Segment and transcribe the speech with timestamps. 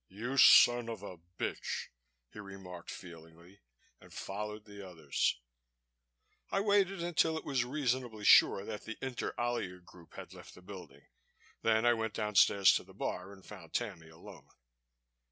[0.09, 1.89] "You son of a bitch!"
[2.33, 3.59] he remarked feelingly,
[3.99, 5.39] and followed the others.
[6.49, 10.63] I waited until it was reasonably sure that the Inter Alia group had left the
[10.63, 11.05] building.
[11.61, 14.47] Then I went downstairs to the bar and found Tammy alone.